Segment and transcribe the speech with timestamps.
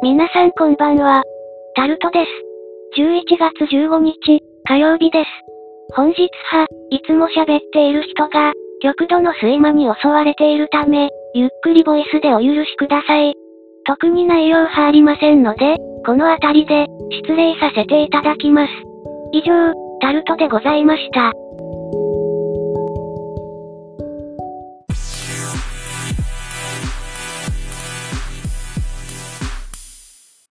[0.00, 1.24] 皆さんこんばんは。
[1.74, 3.00] タルトです。
[3.00, 5.26] 11月15日、火曜日です。
[5.92, 13.34] 本日は、いつも喋っている人が、極度の睡魔に襲われているため、ゆっくりボイスでお許しください。
[13.86, 15.76] 特に内容はありませんので、
[16.06, 18.72] この辺りで、失礼させていただきます。
[19.32, 21.32] 以上、タルトでございました。